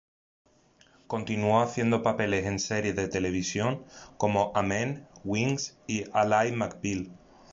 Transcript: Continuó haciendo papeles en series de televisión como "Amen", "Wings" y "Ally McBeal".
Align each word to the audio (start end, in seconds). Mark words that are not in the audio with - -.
Continuó 1.05 1.61
haciendo 1.61 2.01
papeles 2.01 2.47
en 2.47 2.57
series 2.57 2.95
de 2.95 3.07
televisión 3.07 3.85
como 4.17 4.51
"Amen", 4.55 5.07
"Wings" 5.23 5.77
y 5.85 6.05
"Ally 6.11 6.51
McBeal". 6.53 7.11